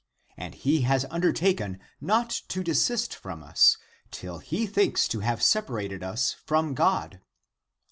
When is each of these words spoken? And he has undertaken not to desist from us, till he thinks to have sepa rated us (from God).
And 0.35 0.55
he 0.55 0.81
has 0.81 1.05
undertaken 1.11 1.79
not 1.99 2.31
to 2.47 2.63
desist 2.63 3.13
from 3.15 3.43
us, 3.43 3.77
till 4.09 4.39
he 4.39 4.65
thinks 4.65 5.07
to 5.09 5.19
have 5.19 5.41
sepa 5.41 5.69
rated 5.69 6.01
us 6.01 6.33
(from 6.43 6.73
God). 6.73 7.21